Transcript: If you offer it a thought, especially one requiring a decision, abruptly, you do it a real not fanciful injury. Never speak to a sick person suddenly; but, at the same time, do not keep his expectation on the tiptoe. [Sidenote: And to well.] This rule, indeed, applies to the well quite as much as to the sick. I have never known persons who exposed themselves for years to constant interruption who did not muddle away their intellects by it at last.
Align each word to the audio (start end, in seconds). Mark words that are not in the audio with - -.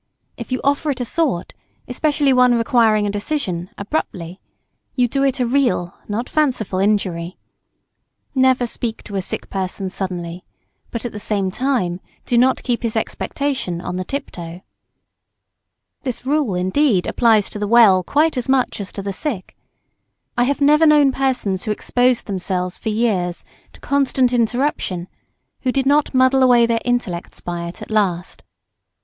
If 0.35 0.51
you 0.51 0.59
offer 0.63 0.89
it 0.89 0.99
a 0.99 1.05
thought, 1.05 1.53
especially 1.87 2.33
one 2.33 2.55
requiring 2.55 3.05
a 3.05 3.11
decision, 3.11 3.69
abruptly, 3.77 4.41
you 4.95 5.07
do 5.07 5.21
it 5.23 5.39
a 5.39 5.45
real 5.45 5.93
not 6.07 6.27
fanciful 6.27 6.79
injury. 6.79 7.37
Never 8.33 8.65
speak 8.65 9.03
to 9.03 9.15
a 9.15 9.21
sick 9.21 9.51
person 9.51 9.91
suddenly; 9.91 10.43
but, 10.89 11.05
at 11.05 11.11
the 11.11 11.19
same 11.19 11.51
time, 11.51 11.99
do 12.25 12.35
not 12.35 12.63
keep 12.63 12.81
his 12.81 12.95
expectation 12.95 13.79
on 13.79 13.97
the 13.97 14.03
tiptoe. 14.03 14.41
[Sidenote: 14.41 14.53
And 14.55 14.63
to 14.63 15.91
well.] 15.93 16.01
This 16.11 16.25
rule, 16.25 16.55
indeed, 16.55 17.05
applies 17.05 17.47
to 17.51 17.59
the 17.59 17.67
well 17.67 18.01
quite 18.01 18.37
as 18.37 18.49
much 18.49 18.81
as 18.81 18.91
to 18.93 19.03
the 19.03 19.13
sick. 19.13 19.55
I 20.35 20.45
have 20.45 20.61
never 20.61 20.87
known 20.87 21.11
persons 21.11 21.65
who 21.65 21.71
exposed 21.71 22.25
themselves 22.25 22.79
for 22.79 22.89
years 22.89 23.45
to 23.73 23.79
constant 23.79 24.33
interruption 24.33 25.07
who 25.59 25.71
did 25.71 25.85
not 25.85 26.11
muddle 26.11 26.41
away 26.41 26.65
their 26.65 26.81
intellects 26.83 27.39
by 27.39 27.67
it 27.67 27.83
at 27.83 27.91
last. 27.91 28.41